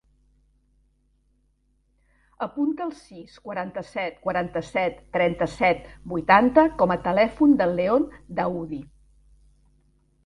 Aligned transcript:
Apunta 2.45 2.85
el 2.87 2.93
sis, 3.01 3.35
quaranta-set, 3.49 4.17
quaranta-set, 4.25 4.97
trenta-set, 5.19 5.87
vuitanta 6.15 6.67
com 6.81 6.95
a 6.97 7.01
telèfon 7.09 7.57
del 7.61 7.77
León 7.83 8.11
Daoudi. 8.41 8.85